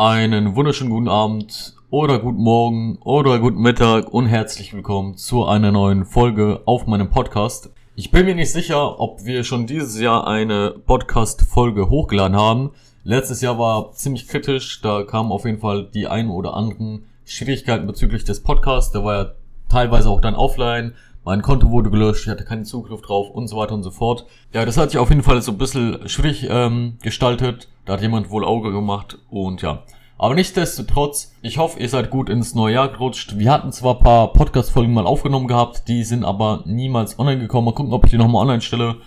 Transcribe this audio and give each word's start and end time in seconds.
Einen 0.00 0.56
wunderschönen 0.56 0.88
guten 0.88 1.08
Abend 1.08 1.74
oder 1.90 2.20
guten 2.20 2.40
Morgen 2.40 2.96
oder 3.04 3.38
guten 3.38 3.60
Mittag 3.60 4.14
und 4.14 4.24
herzlich 4.24 4.72
willkommen 4.72 5.18
zu 5.18 5.44
einer 5.44 5.72
neuen 5.72 6.06
Folge 6.06 6.62
auf 6.64 6.86
meinem 6.86 7.10
Podcast. 7.10 7.68
Ich 7.96 8.10
bin 8.10 8.24
mir 8.24 8.34
nicht 8.34 8.50
sicher, 8.50 8.98
ob 8.98 9.26
wir 9.26 9.44
schon 9.44 9.66
dieses 9.66 10.00
Jahr 10.00 10.26
eine 10.26 10.70
Podcast-Folge 10.70 11.90
hochgeladen 11.90 12.34
haben. 12.34 12.70
Letztes 13.04 13.42
Jahr 13.42 13.58
war 13.58 13.92
ziemlich 13.92 14.26
kritisch, 14.26 14.80
da 14.80 15.02
kamen 15.02 15.32
auf 15.32 15.44
jeden 15.44 15.58
Fall 15.58 15.90
die 15.92 16.06
ein 16.06 16.30
oder 16.30 16.54
anderen 16.54 17.04
Schwierigkeiten 17.26 17.86
bezüglich 17.86 18.24
des 18.24 18.42
Podcasts. 18.42 18.92
Der 18.92 19.04
war 19.04 19.14
ja 19.14 19.32
teilweise 19.68 20.08
auch 20.08 20.22
dann 20.22 20.34
offline 20.34 20.94
mein 21.24 21.42
Konto 21.42 21.70
wurde 21.70 21.90
gelöscht, 21.90 22.24
ich 22.24 22.30
hatte 22.30 22.44
keinen 22.44 22.64
Zugriff 22.64 23.02
drauf 23.02 23.30
und 23.30 23.46
so 23.48 23.56
weiter 23.56 23.74
und 23.74 23.82
so 23.82 23.90
fort. 23.90 24.24
Ja, 24.52 24.64
das 24.64 24.76
hat 24.76 24.90
sich 24.90 24.98
auf 24.98 25.10
jeden 25.10 25.22
Fall 25.22 25.42
so 25.42 25.52
ein 25.52 25.58
bisschen 25.58 26.08
schwierig 26.08 26.46
ähm, 26.48 26.96
gestaltet. 27.02 27.68
Da 27.90 27.94
hat 27.94 28.02
jemand 28.02 28.30
wohl 28.30 28.44
Auge 28.44 28.70
gemacht 28.70 29.18
und 29.30 29.62
ja. 29.62 29.82
Aber 30.16 30.36
nichtsdestotrotz, 30.36 31.34
ich 31.42 31.58
hoffe, 31.58 31.80
ihr 31.80 31.88
seid 31.88 32.10
gut 32.10 32.30
ins 32.30 32.54
neue 32.54 32.74
Jahr 32.74 32.88
gerutscht. 32.88 33.36
Wir 33.36 33.50
hatten 33.50 33.72
zwar 33.72 33.96
ein 33.96 34.04
paar 34.04 34.32
Podcast-Folgen 34.32 34.92
mal 34.92 35.06
aufgenommen 35.06 35.48
gehabt, 35.48 35.88
die 35.88 36.04
sind 36.04 36.24
aber 36.24 36.62
niemals 36.66 37.18
online 37.18 37.40
gekommen. 37.40 37.64
Mal 37.64 37.74
gucken, 37.74 37.92
ob 37.92 38.04
ich 38.04 38.12
die 38.12 38.16
nochmal 38.16 38.42
online 38.42 38.60
stelle. 38.60 38.98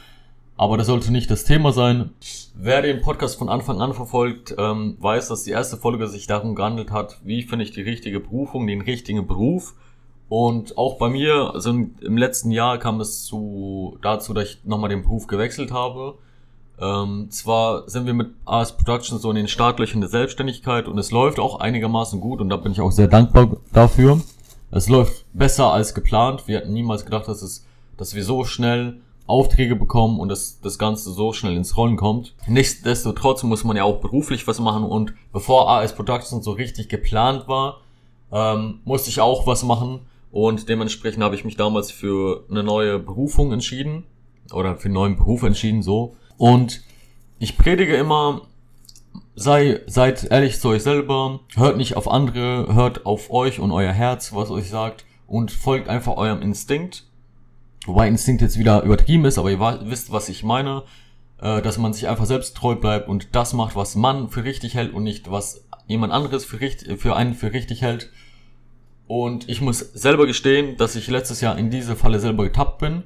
Aber 0.58 0.76
das 0.76 0.88
sollte 0.88 1.14
nicht 1.14 1.32
das 1.32 1.46
Thema 1.46 1.72
sein. 1.72 2.10
Wer 2.56 2.82
den 2.82 3.02
Podcast 3.02 3.40
von 3.40 3.48
Anfang 3.48 3.80
an 3.80 3.94
verfolgt, 3.94 4.54
ähm, 4.58 4.98
weiß, 5.00 5.30
dass 5.30 5.46
die 5.46 5.52
erste 5.52 5.78
Folge 5.78 6.10
sich 6.10 6.28
darum 6.28 6.54
gehandelt 6.54 6.92
hat, 6.92 7.22
wie 7.24 7.44
finde 7.44 7.64
ich 7.64 7.72
die 7.72 7.84
richtige 7.84 8.20
Berufung, 8.20 8.68
den 8.68 8.82
richtigen 8.82 9.26
Beruf. 9.26 9.76
Und 10.28 10.78
auch 10.78 10.98
bei 10.98 11.08
mir, 11.08 11.52
also 11.54 11.70
im 11.70 12.18
letzten 12.18 12.52
Jahr 12.52 12.80
kam 12.80 13.00
es 13.00 13.24
zu, 13.24 13.98
dazu, 14.02 14.34
dass 14.34 14.50
ich 14.50 14.66
nochmal 14.66 14.90
den 14.90 15.04
Beruf 15.04 15.28
gewechselt 15.28 15.72
habe. 15.72 16.18
Ähm, 16.80 17.28
zwar 17.30 17.90
sind 17.90 18.06
wir 18.06 18.14
mit 18.14 18.32
AS 18.46 18.76
Productions 18.76 19.22
so 19.22 19.30
in 19.30 19.36
den 19.36 19.48
Startlöchern 19.48 20.02
der 20.02 20.10
Selbstständigkeit 20.10 20.88
und 20.88 20.98
es 20.98 21.12
läuft 21.12 21.40
auch 21.40 21.60
einigermaßen 21.60 22.20
gut 22.20 22.42
und 22.42 22.50
da 22.50 22.58
bin 22.58 22.72
ich 22.72 22.82
auch 22.82 22.92
sehr 22.92 23.08
dankbar 23.08 23.58
dafür. 23.72 24.22
Es 24.72 24.90
läuft 24.90 25.26
besser 25.34 25.72
als 25.72 25.94
geplant. 25.94 26.48
Wir 26.48 26.58
hatten 26.58 26.74
niemals 26.74 27.06
gedacht, 27.06 27.28
dass 27.28 27.44
es, 27.44 27.66
dass 27.96 28.16
wir 28.16 28.24
so 28.24 28.44
schnell 28.44 29.02
Aufträge 29.28 29.76
bekommen 29.76 30.20
und 30.20 30.30
dass 30.30 30.60
das 30.62 30.80
Ganze 30.80 31.12
so 31.12 31.32
schnell 31.32 31.56
ins 31.56 31.78
Rollen 31.78 31.96
kommt. 31.96 32.34
Nichtsdestotrotz 32.48 33.44
muss 33.44 33.64
man 33.64 33.78
ja 33.78 33.84
auch 33.84 34.02
beruflich 34.02 34.48
was 34.48 34.60
machen 34.60 34.84
und 34.84 35.14
bevor 35.32 35.70
AS 35.70 35.96
Productions 35.96 36.44
so 36.44 36.52
richtig 36.52 36.90
geplant 36.90 37.48
war, 37.48 37.82
ähm, 38.32 38.80
musste 38.84 39.10
ich 39.10 39.22
auch 39.22 39.46
was 39.46 39.64
machen 39.64 40.00
und 40.34 40.68
dementsprechend 40.68 41.24
habe 41.24 41.36
ich 41.36 41.46
mich 41.46 41.56
damals 41.56 41.92
für 41.92 42.44
eine 42.50 42.64
neue 42.64 42.98
Berufung 42.98 43.54
entschieden. 43.54 44.04
Oder 44.52 44.76
für 44.76 44.86
einen 44.86 44.96
neuen 44.96 45.16
Beruf 45.16 45.44
entschieden, 45.44 45.84
so. 45.84 46.16
Und 46.38 46.82
ich 47.40 47.58
predige 47.58 47.96
immer, 47.96 48.42
sei, 49.36 49.82
seid 49.88 50.26
ehrlich 50.26 50.60
zu 50.60 50.70
euch 50.70 50.84
selber, 50.84 51.42
hört 51.56 51.78
nicht 51.78 51.96
auf 51.96 52.10
andere, 52.10 52.74
hört 52.74 53.06
auf 53.06 53.32
euch 53.32 53.60
und 53.60 53.72
euer 53.72 53.92
Herz, 53.92 54.34
was 54.34 54.50
euch 54.50 54.70
sagt, 54.70 55.06
und 55.28 55.52
folgt 55.52 55.90
einfach 55.90 56.18
eurem 56.18 56.42
Instinkt. 56.42 57.06
Wobei 57.86 58.08
Instinkt 58.08 58.42
jetzt 58.42 58.58
wieder 58.58 58.84
übertrieben 58.84 59.26
ist, 59.26 59.38
aber 59.38 59.52
ihr 59.52 59.60
wisst, 59.60 60.12
was 60.12 60.30
ich 60.30 60.44
meine. 60.44 60.84
Äh, 61.44 61.62
dass 61.62 61.78
man 61.78 61.92
sich 61.92 62.08
einfach 62.08 62.26
selbst 62.26 62.56
treu 62.56 62.76
bleibt 62.76 63.10
und 63.10 63.36
das 63.36 63.52
macht, 63.52 63.76
was 63.76 63.96
man 63.96 64.30
für 64.30 64.46
richtig 64.46 64.76
hält 64.76 64.94
und 64.94 65.04
nicht, 65.04 65.30
was 65.30 65.66
jemand 65.88 66.14
anderes 66.14 66.46
für, 66.46 66.62
richtig, 66.62 67.02
für 67.02 67.18
einen 67.18 67.34
für 67.34 67.52
richtig 67.52 67.82
hält. 67.82 68.12
Und 69.08 69.50
ich 69.50 69.60
muss 69.60 69.80
selber 69.80 70.26
gestehen, 70.26 70.78
dass 70.78 70.96
ich 70.96 71.10
letztes 71.10 71.42
Jahr 71.42 71.58
in 71.58 71.70
diese 71.70 71.98
Falle 71.98 72.22
selber 72.22 72.46
getappt 72.46 72.80
bin. 72.80 73.04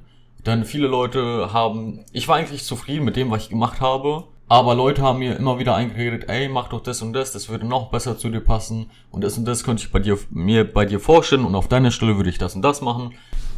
Denn 0.48 0.64
viele 0.64 0.88
Leute 0.88 1.52
haben, 1.52 2.06
ich 2.14 2.30
war 2.30 2.38
eigentlich 2.38 2.64
zufrieden 2.64 3.04
mit 3.04 3.18
dem, 3.18 3.30
was 3.30 3.44
ich 3.44 3.50
gemacht 3.50 3.82
habe. 3.82 4.24
Aber 4.48 4.76
Leute 4.76 5.02
haben 5.02 5.20
mir 5.20 5.36
immer 5.36 5.60
wieder 5.60 5.76
eingeredet, 5.76 6.30
ey, 6.30 6.48
mach 6.48 6.70
doch 6.70 6.82
das 6.82 7.02
und 7.02 7.12
das, 7.12 7.34
das 7.34 7.50
würde 7.50 7.68
noch 7.68 7.92
besser 7.92 8.18
zu 8.18 8.30
dir 8.30 8.40
passen. 8.40 8.90
Und 9.12 9.26
das 9.26 9.38
und 9.38 9.44
das 9.44 9.66
könnte 9.66 9.84
ich 9.84 9.92
bei 9.92 10.00
dir, 10.00 10.18
mir 10.30 10.64
bei 10.64 10.86
dir 10.86 11.02
vorstellen 11.02 11.44
und 11.44 11.54
auf 11.54 11.68
deiner 11.68 11.92
Stelle 11.92 12.16
würde 12.16 12.30
ich 12.30 12.38
das 12.38 12.56
und 12.56 12.62
das 12.62 12.82
machen. 12.82 13.14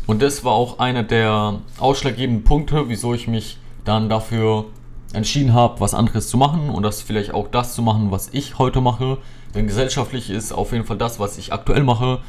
Und 0.08 0.24
das 0.24 0.44
war 0.44 0.54
auch 0.54 0.80
einer 0.80 1.04
der 1.04 1.60
ausschlaggebenden 1.78 2.44
Punkte, 2.44 2.90
wieso 2.90 3.14
ich 3.14 3.28
mich 3.28 3.60
dann 3.86 4.10
dafür 4.10 4.66
entschieden 5.14 5.54
habe, 5.54 5.80
was 5.82 5.94
anderes 5.94 6.28
zu 6.28 6.38
machen 6.38 6.72
und 6.72 6.82
das 6.82 7.04
vielleicht 7.04 7.36
auch 7.36 7.50
das 7.50 7.76
zu 7.76 7.84
machen, 7.84 8.10
was 8.10 8.30
ich 8.34 8.58
heute 8.58 8.82
mache. 8.82 9.20
Denn 9.54 9.68
gesellschaftlich 9.68 10.32
ist 10.32 10.52
auf 10.52 10.72
jeden 10.72 10.86
Fall 10.86 10.98
das, 10.98 11.20
was 11.20 11.38
ich 11.38 11.54
aktuell 11.54 11.84
mache, 11.84 12.22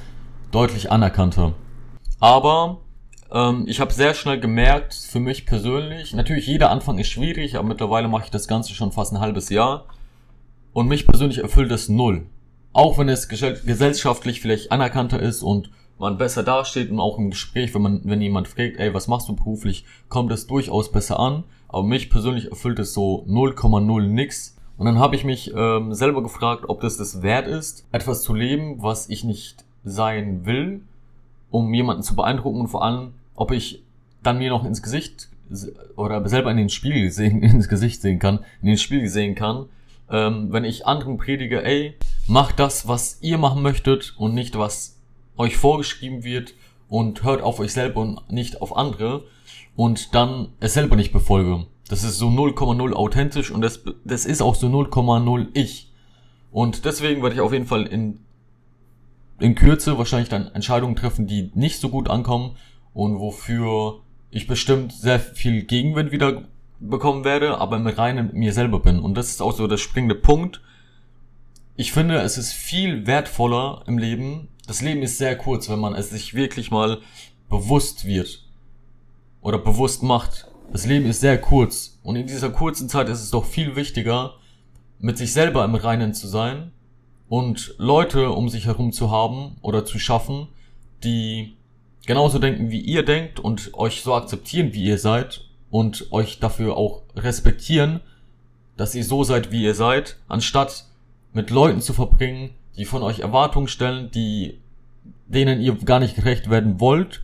deutlich 0.50 0.92
anerkannter. 0.92 1.54
Aber 2.19 2.81
ähm, 3.32 3.64
ich 3.66 3.80
habe 3.80 3.92
sehr 3.92 4.14
schnell 4.14 4.41
gemerkt, 4.41 4.94
für 4.94 5.20
mich 5.20 5.46
persönlich, 5.46 6.14
natürlich 6.14 6.46
jeder 6.46 6.70
Anfang 6.70 6.98
ist 6.98 7.08
schwierig, 7.08 7.56
aber 7.56 7.68
mittlerweile 7.68 8.08
mache 8.08 8.24
ich 8.24 8.30
das 8.30 8.48
Ganze 8.48 8.74
schon 8.74 8.92
fast 8.92 9.12
ein 9.12 9.20
halbes 9.20 9.48
Jahr. 9.50 9.86
Und 10.72 10.88
mich 10.88 11.06
persönlich 11.06 11.38
erfüllt 11.38 11.72
es 11.72 11.88
null. 11.88 12.26
Auch 12.72 12.98
wenn 12.98 13.08
es 13.08 13.28
gesellschaftlich 13.28 14.41
vielleicht 14.41 14.70
anerkannter 14.70 15.20
ist 15.20 15.42
und 15.42 15.70
man 15.98 16.16
besser 16.16 16.42
dasteht 16.42 16.91
und 16.91 17.00
auch 17.00 17.18
im 17.18 17.30
Gespräch, 17.30 17.74
wenn 17.74 17.82
man, 17.82 18.00
wenn 18.04 18.22
jemand 18.22 18.48
fragt, 18.48 18.78
ey, 18.78 18.94
was 18.94 19.08
machst 19.08 19.28
du 19.28 19.36
beruflich, 19.36 19.84
kommt 20.08 20.32
es 20.32 20.47
durchaus 20.47 20.91
besser 20.91 21.18
an. 21.18 21.44
Aber 21.68 21.82
mich 21.82 22.10
persönlich 22.10 22.50
erfüllt 22.50 22.78
es 22.78 22.94
so 22.94 23.24
0,0 23.28 24.02
nix. 24.02 24.56
Und 24.78 24.86
dann 24.86 24.98
habe 24.98 25.14
ich 25.14 25.24
mich 25.24 25.52
ähm, 25.54 25.92
selber 25.92 26.22
gefragt, 26.22 26.64
ob 26.68 26.80
das 26.80 26.97
das 26.97 27.22
wert 27.22 27.47
ist, 27.47 27.86
etwas 27.92 28.22
zu 28.22 28.32
leben, 28.32 28.82
was 28.82 29.08
ich 29.08 29.24
nicht 29.24 29.64
sein 29.84 30.47
will, 30.47 30.82
um 31.50 31.74
jemanden 31.74 32.02
zu 32.02 32.16
beeindrucken 32.16 32.60
und 32.60 32.68
vor 32.68 32.82
allem, 32.82 33.12
ob 33.41 33.53
ich 33.53 33.83
dann 34.23 34.37
mir 34.37 34.51
noch 34.51 34.67
ins 34.67 34.83
Gesicht 34.83 35.31
oder 35.97 36.28
selber 36.28 36.51
in 36.51 36.59
den 36.59 36.69
Spiegel 36.69 37.11
sehen, 37.11 37.43
ins 37.43 37.71
Gesicht 37.71 38.03
sehen 38.03 38.19
kann, 38.19 38.41
in 38.61 38.69
den 38.69 38.77
Spiegel 38.77 39.09
sehen 39.09 39.34
kann, 39.34 39.65
ähm, 40.11 40.53
wenn 40.53 40.65
ich 40.65 40.87
anderen 40.87 41.17
predige, 41.17 41.65
ey, 41.65 41.97
macht 42.27 42.61
das, 42.61 42.87
was 42.87 43.19
ihr 43.23 43.39
machen 43.39 43.62
möchtet 43.62 44.15
und 44.19 44.34
nicht 44.34 44.59
was 44.59 44.99
euch 45.39 45.56
vorgeschrieben 45.56 46.23
wird 46.23 46.53
und 46.91 47.25
hört 47.25 47.41
auf 47.41 47.61
euch 47.61 47.73
selber 47.73 48.03
und 48.03 48.31
nicht 48.31 48.61
auf 48.61 48.77
andere 48.77 49.25
und 49.75 50.15
dann 50.15 50.49
es 50.61 50.75
selber 50.75 50.97
nicht 50.97 51.12
befolge. 51.12 51.65
Das 51.89 52.05
ist 52.05 52.19
so 52.19 52.28
0,0 52.28 52.93
authentisch 52.93 53.51
und 53.51 53.62
das, 53.62 53.83
das 54.05 54.27
ist 54.27 54.43
auch 54.43 54.55
so 54.55 54.67
0,0 54.67 55.47
ich. 55.55 55.91
Und 56.51 56.84
deswegen 56.84 57.22
werde 57.22 57.37
ich 57.37 57.41
auf 57.41 57.55
jeden 57.55 57.67
Fall 57.67 57.87
in, 57.87 58.21
in 59.39 59.55
Kürze 59.55 59.97
wahrscheinlich 59.97 60.28
dann 60.28 60.49
Entscheidungen 60.49 60.95
treffen, 60.95 61.27
die 61.27 61.51
nicht 61.55 61.81
so 61.81 61.89
gut 61.89 62.11
ankommen 62.11 62.57
und 62.93 63.19
wofür 63.19 64.01
ich 64.31 64.47
bestimmt 64.47 64.93
sehr 64.93 65.21
viel 65.21 65.62
Gegenwind 65.62 66.12
wieder 66.12 66.43
bekommen 66.78 67.25
werde, 67.25 67.59
aber 67.59 67.77
im 67.77 67.87
Reinen 67.87 68.27
mit 68.27 68.34
mir 68.34 68.53
selber 68.53 68.81
bin. 68.81 68.99
Und 69.01 69.15
das 69.15 69.28
ist 69.31 69.43
auch 69.43 69.53
so 69.53 69.67
der 69.67 69.77
springende 69.77 70.15
Punkt. 70.15 70.61
Ich 71.77 71.93
finde, 71.93 72.19
es 72.19 72.39
ist 72.39 72.53
viel 72.53 73.06
wertvoller 73.06 73.83
im 73.87 73.99
Leben. 73.99 74.49
Das 74.67 74.83
Leben 74.83 75.03
ist 75.03 75.19
sehr 75.19 75.37
kurz, 75.37 75.69
wenn 75.69 75.78
man 75.78 75.95
es 75.95 76.11
sich 76.11 76.34
wirklich 76.34 76.71
mal 76.71 77.01
bewusst 77.49 78.06
wird 78.06 78.45
oder 79.43 79.59
bewusst 79.59 80.03
macht, 80.03 80.47
das 80.72 80.87
Leben 80.87 81.07
ist 81.07 81.21
sehr 81.21 81.39
kurz 81.41 81.99
und 82.05 82.15
in 82.15 82.28
dieser 82.28 82.51
kurzen 82.51 82.89
Zeit 82.89 83.09
ist 83.09 83.22
es 83.22 83.31
doch 83.31 83.45
viel 83.45 83.75
wichtiger, 83.75 84.34
mit 85.01 85.19
sich 85.19 85.33
selber 85.33 85.65
im 85.65 85.75
Reinen 85.75 86.15
zu 86.15 86.28
sein 86.28 86.71
und 87.28 87.75
Leute 87.78 88.31
um 88.31 88.49
sich 88.49 88.67
herum 88.67 88.93
zu 88.93 89.11
haben 89.11 89.57
oder 89.62 89.84
zu 89.84 89.99
schaffen, 89.99 90.49
die 91.03 91.57
genauso 92.06 92.38
denken, 92.38 92.71
wie 92.71 92.81
ihr 92.81 93.05
denkt 93.05 93.41
und 93.41 93.75
euch 93.75 94.03
so 94.03 94.15
akzeptieren, 94.15 94.72
wie 94.72 94.84
ihr 94.84 94.99
seid 94.99 95.43
und 95.71 96.12
euch 96.12 96.41
dafür 96.41 96.77
auch 96.77 97.03
respektieren, 97.16 98.00
dass 98.77 98.94
ihr 98.94 99.05
so 99.05 99.25
seid, 99.25 99.53
wie 99.53 99.62
ihr 99.62 99.75
seid, 99.75 100.16
anstatt 100.28 100.87
mit 101.33 101.50
Leuten 101.50 101.81
zu 101.81 101.93
verbringen, 101.93 102.50
die 102.77 102.84
von 102.84 103.03
euch 103.03 103.21
Erwartungen 103.21 103.69
stellen, 103.69 104.10
die 104.10 104.59
denen 105.27 105.60
ihr 105.60 105.75
gar 105.77 106.00
nicht 106.00 106.16
gerecht 106.16 106.50
werden 106.50 106.81
wollt 106.81 107.22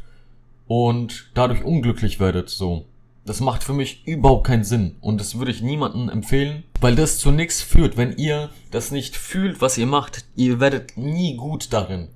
und 0.69 1.31
dadurch 1.35 1.65
unglücklich 1.65 2.21
werdet, 2.21 2.51
so. 2.51 2.85
Das 3.25 3.41
macht 3.41 3.65
für 3.65 3.73
mich 3.73 4.07
überhaupt 4.07 4.47
keinen 4.47 4.63
Sinn 4.63 4.97
und 5.01 5.21
das 5.21 5.37
würde 5.37 5.51
ich 5.51 5.61
niemandem 5.61 6.09
empfehlen, 6.09 6.63
weil 6.81 6.95
das 6.95 7.19
zu 7.19 7.33
nichts 7.33 7.61
führt. 7.61 7.97
Wenn 7.97 8.17
ihr 8.17 8.51
das 8.71 8.93
nicht 8.93 9.17
fühlt, 9.17 9.61
was 9.61 9.77
ihr 9.77 9.87
macht, 9.87 10.25
ihr 10.37 10.61
werdet 10.61 10.97
nie 10.97 11.35
gut 11.37 11.73
darin. 11.73 12.09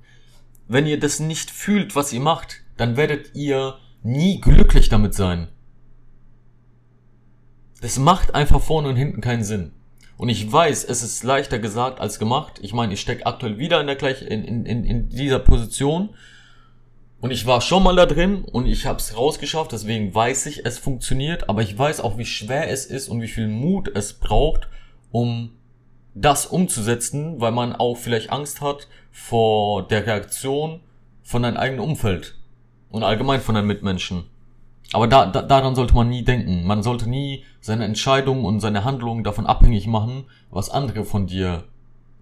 Wenn 0.69 0.87
ihr 0.87 0.97
das 0.97 1.19
nicht 1.19 1.51
fühlt, 1.51 1.97
was 1.97 2.13
ihr 2.13 2.21
macht, 2.21 2.60
dann 2.77 2.97
werdet 2.97 3.35
ihr 3.35 3.77
nie 4.03 4.41
glücklich 4.41 4.89
damit 4.89 5.13
sein. 5.13 5.47
Das 7.81 7.97
macht 7.97 8.35
einfach 8.35 8.61
vorne 8.61 8.89
und 8.89 8.95
hinten 8.95 9.21
keinen 9.21 9.43
Sinn. 9.43 9.71
Und 10.17 10.29
ich 10.29 10.51
weiß, 10.51 10.83
es 10.83 11.01
ist 11.01 11.23
leichter 11.23 11.57
gesagt 11.57 11.99
als 11.99 12.19
gemacht. 12.19 12.59
Ich 12.61 12.73
meine, 12.73 12.93
ich 12.93 13.01
stecke 13.01 13.25
aktuell 13.25 13.57
wieder 13.57 13.81
in 13.81 13.87
der 13.87 13.95
gleich 13.95 14.21
in, 14.21 14.43
in, 14.43 14.85
in 14.85 15.09
dieser 15.09 15.39
Position 15.39 16.09
und 17.21 17.29
ich 17.29 17.45
war 17.45 17.61
schon 17.61 17.83
mal 17.83 17.95
da 17.95 18.07
drin 18.07 18.43
und 18.43 18.65
ich 18.65 18.87
habe 18.87 18.97
es 18.97 19.15
rausgeschafft, 19.15 19.71
deswegen 19.71 20.13
weiß 20.13 20.47
ich, 20.47 20.65
es 20.65 20.79
funktioniert, 20.79 21.49
aber 21.49 21.61
ich 21.61 21.77
weiß 21.77 22.01
auch, 22.01 22.17
wie 22.17 22.25
schwer 22.25 22.69
es 22.69 22.87
ist 22.87 23.09
und 23.09 23.21
wie 23.21 23.27
viel 23.27 23.47
Mut 23.47 23.91
es 23.95 24.13
braucht, 24.13 24.67
um 25.11 25.51
das 26.15 26.47
umzusetzen, 26.47 27.39
weil 27.39 27.51
man 27.51 27.75
auch 27.75 27.95
vielleicht 27.95 28.31
Angst 28.31 28.59
hat 28.59 28.87
vor 29.11 29.87
der 29.87 30.07
Reaktion 30.07 30.81
von 31.21 31.43
deinem 31.43 31.57
eigenen 31.57 31.81
Umfeld 31.81 32.40
und 32.91 33.03
allgemein 33.03 33.41
von 33.41 33.55
deinen 33.55 33.67
Mitmenschen. 33.67 34.25
Aber 34.93 35.07
da, 35.07 35.25
da, 35.25 35.41
daran 35.41 35.75
sollte 35.75 35.93
man 35.93 36.09
nie 36.09 36.23
denken. 36.23 36.65
Man 36.65 36.83
sollte 36.83 37.09
nie 37.09 37.45
seine 37.61 37.85
Entscheidungen 37.85 38.45
und 38.45 38.59
seine 38.59 38.83
Handlungen 38.83 39.23
davon 39.23 39.45
abhängig 39.45 39.87
machen, 39.87 40.25
was 40.49 40.69
andere 40.69 41.05
von 41.05 41.27
dir 41.27 41.63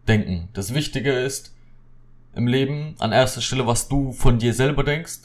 denken. 0.07 0.50
Das 0.54 0.74
Wichtige 0.74 1.12
ist 1.12 1.56
im 2.36 2.48
Leben 2.48 2.95
an 3.00 3.12
erster 3.12 3.42
Stelle, 3.42 3.66
was 3.66 3.88
du 3.88 4.12
von 4.12 4.38
dir 4.38 4.54
selber 4.54 4.83
denkst 4.83 5.21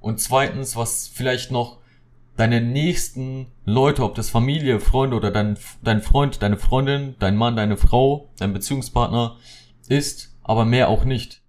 und 0.00 0.20
zweitens, 0.20 0.76
was 0.76 1.08
vielleicht 1.08 1.50
noch 1.50 1.78
deine 2.36 2.60
nächsten 2.60 3.46
Leute, 3.64 4.02
ob 4.02 4.14
das 4.14 4.30
Familie, 4.30 4.80
Freunde 4.80 5.16
oder 5.16 5.30
dein, 5.30 5.58
dein 5.82 6.02
Freund, 6.02 6.42
deine 6.42 6.56
Freundin, 6.56 7.14
dein 7.18 7.36
Mann, 7.36 7.56
deine 7.56 7.76
Frau, 7.76 8.28
dein 8.38 8.52
Beziehungspartner 8.52 9.36
ist, 9.88 10.34
aber 10.42 10.64
mehr 10.64 10.88
auch 10.88 11.04
nicht. 11.04 11.41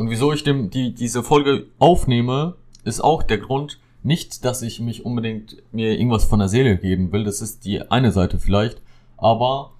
Und 0.00 0.08
wieso 0.08 0.32
ich 0.32 0.44
dem, 0.44 0.70
die, 0.70 0.94
diese 0.94 1.22
Folge 1.22 1.66
aufnehme, 1.78 2.54
ist 2.84 3.04
auch 3.04 3.22
der 3.22 3.36
Grund, 3.36 3.78
nicht, 4.02 4.46
dass 4.46 4.62
ich 4.62 4.80
mich 4.80 5.04
unbedingt 5.04 5.58
mir 5.72 5.92
irgendwas 5.92 6.24
von 6.24 6.38
der 6.38 6.48
Seele 6.48 6.78
geben 6.78 7.12
will, 7.12 7.22
das 7.22 7.42
ist 7.42 7.66
die 7.66 7.90
eine 7.90 8.10
Seite 8.10 8.38
vielleicht, 8.38 8.80
aber 9.18 9.72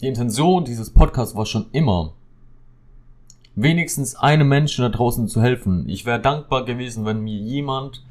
die 0.00 0.06
Intention 0.06 0.64
dieses 0.64 0.90
Podcasts 0.90 1.34
war 1.34 1.46
schon 1.46 1.66
immer, 1.72 2.12
wenigstens 3.56 4.14
einem 4.14 4.48
Menschen 4.48 4.82
da 4.82 4.88
draußen 4.88 5.26
zu 5.26 5.42
helfen. 5.42 5.88
Ich 5.88 6.06
wäre 6.06 6.20
dankbar 6.20 6.64
gewesen, 6.64 7.04
wenn 7.04 7.22
mir 7.22 7.36
jemand 7.36 8.04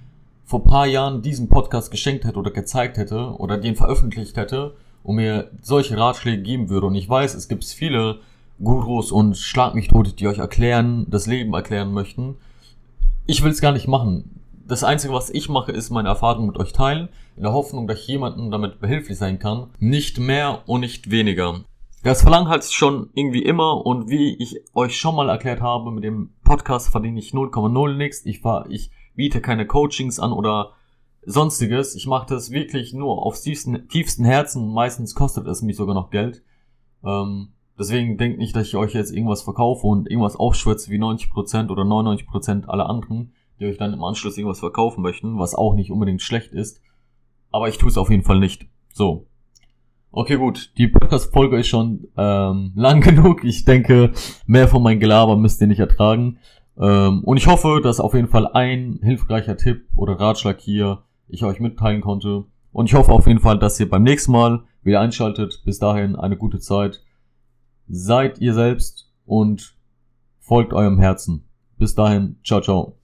vor 0.44 0.62
paar 0.66 0.88
Jahren 0.88 1.22
diesen 1.22 1.48
Podcast 1.48 1.90
geschenkt 1.90 2.26
hätte 2.26 2.38
oder 2.38 2.52
gezeigt 2.52 2.98
hätte 2.98 3.34
oder 3.38 3.58
den 3.58 3.78
veröffentlicht 3.78 4.36
hätte 4.36 4.76
und 5.04 5.16
mir 5.16 5.52
solche 5.62 5.98
Ratschläge 5.98 6.44
geben 6.44 6.68
würde. 6.68 6.88
Und 6.88 6.96
ich 6.96 7.08
weiß, 7.08 7.34
es 7.34 7.48
gibt 7.48 7.64
viele 7.64 8.20
Gurus 8.64 9.12
und 9.12 9.38
Schlag 9.38 9.76
mich 9.76 9.90
tot, 9.90 10.20
die 10.20 10.28
euch 10.28 10.38
erklären, 10.38 11.06
das 11.10 11.28
Leben 11.28 11.54
erklären 11.54 11.92
möchten. 11.92 12.36
Ich 13.26 13.44
will 13.44 13.52
es 13.52 13.62
gar 13.62 13.72
nicht 13.72 13.88
machen. 13.88 14.42
Das 14.68 14.84
Einzige, 14.84 15.14
was 15.14 15.30
ich 15.30 15.50
mache, 15.50 15.72
ist 15.72 15.90
meine 15.90 16.10
Erfahrung 16.10 16.48
mit 16.48 16.58
euch 16.58 16.74
teilen, 16.74 17.10
in 17.36 17.44
der 17.44 17.54
Hoffnung, 17.54 17.88
dass 17.88 18.00
ich 18.00 18.08
jemandem 18.08 18.52
damit 18.52 18.80
behilflich 18.80 19.18
sein 19.18 19.40
kann. 19.40 19.68
Nicht 19.80 20.20
mehr 20.20 20.64
und 20.66 20.82
nicht 20.82 21.12
weniger. 21.12 21.62
Das 22.04 22.22
Verlangen 22.22 22.50
halt 22.50 22.64
schon 22.64 23.10
irgendwie 23.14 23.42
immer 23.42 23.86
und 23.86 24.10
wie 24.10 24.36
ich 24.36 24.62
euch 24.74 24.98
schon 24.98 25.16
mal 25.16 25.28
erklärt 25.28 25.62
habe, 25.62 25.92
mit 25.92 26.04
dem 26.04 26.30
Podcast 26.44 26.90
verdiene 26.90 27.20
ich 27.20 27.32
0,0 27.32 27.96
nichts. 27.96 28.26
Ich 28.26 28.44
war, 28.44 28.70
ich 28.70 28.92
biete 29.16 29.42
keine 29.42 29.66
Coachings 29.66 30.20
an 30.20 30.32
oder 30.32 30.74
sonstiges. 31.26 31.96
Ich 31.96 32.06
mache 32.06 32.28
das 32.28 32.52
wirklich 32.52 32.94
nur 32.94 33.26
aufs 33.26 33.42
tiefsten, 33.42 33.88
tiefsten 33.88 34.24
Herzen. 34.24 34.72
Meistens 34.72 35.16
kostet 35.16 35.48
es 35.48 35.62
mich 35.62 35.76
sogar 35.76 35.96
noch 35.96 36.12
Geld. 36.12 36.44
Ähm, 37.04 37.50
deswegen 37.78 38.18
denkt 38.18 38.38
nicht, 38.38 38.56
dass 38.56 38.68
ich 38.68 38.76
euch 38.76 38.94
jetzt 38.94 39.12
irgendwas 39.12 39.42
verkaufe 39.42 39.88
und 39.88 40.10
irgendwas 40.10 40.36
aufschwätze 40.36 40.92
wie 40.92 41.00
90% 41.00 41.70
oder 41.70 41.84
99% 41.84 42.66
aller 42.66 42.90
anderen 42.90 43.32
die 43.60 43.66
euch 43.66 43.78
dann 43.78 43.94
im 43.94 44.04
Anschluss 44.04 44.38
irgendwas 44.38 44.60
verkaufen 44.60 45.02
möchten, 45.02 45.40
was 45.40 45.56
auch 45.56 45.76
nicht 45.76 45.92
unbedingt 45.92 46.22
schlecht 46.22 46.52
ist. 46.52 46.82
Aber 47.52 47.70
ich 47.70 47.78
tue 47.78 47.90
es 47.90 47.98
auf 47.98 48.10
jeden 48.10 48.24
Fall 48.24 48.40
nicht. 48.40 48.68
So. 48.92 49.28
Okay, 50.12 50.38
gut. 50.38 50.72
Die 50.78 50.88
Podcast-Folge 50.88 51.60
ist 51.60 51.68
schon 51.68 52.08
ähm, 52.18 52.72
lang 52.76 53.02
genug. 53.02 53.44
Ich 53.44 53.66
denke, 53.66 54.12
mehr 54.46 54.68
von 54.68 54.84
meinem 54.84 55.00
Gelaber 55.00 55.38
müsst 55.38 55.62
ihr 55.62 55.68
nicht 55.68 55.80
ertragen. 55.80 56.40
Ähm, 56.78 57.24
und 57.24 57.38
ich 57.38 57.48
hoffe, 57.48 57.80
dass 57.82 58.00
auf 58.00 58.14
jeden 58.14 58.28
Fall 58.28 58.48
ein 58.48 59.00
hilfreicher 59.02 59.58
Tipp 59.58 59.88
oder 59.96 60.20
Ratschlag 60.20 60.60
hier 60.60 61.04
ich 61.28 61.44
euch 61.44 61.60
mitteilen 61.60 62.02
konnte. 62.02 62.46
Und 62.72 62.88
ich 62.88 62.94
hoffe 62.94 63.12
auf 63.12 63.28
jeden 63.28 63.40
Fall, 63.40 63.58
dass 63.58 63.80
ihr 63.80 63.90
beim 63.90 64.04
nächsten 64.04 64.34
Mal 64.34 64.64
wieder 64.84 65.00
einschaltet. 65.00 65.62
Bis 65.64 65.80
dahin 65.80 66.16
eine 66.16 66.36
gute 66.36 66.60
Zeit. 66.60 67.02
Seid 67.88 68.40
ihr 68.40 68.54
selbst 68.54 69.12
und 69.26 69.76
folgt 70.40 70.74
eurem 70.74 71.00
Herzen. 71.00 71.48
Bis 71.78 71.96
dahin, 71.96 72.38
ciao, 72.44 72.62
ciao. 72.62 72.95